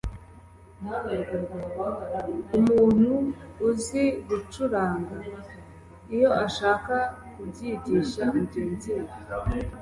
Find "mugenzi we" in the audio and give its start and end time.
8.35-9.07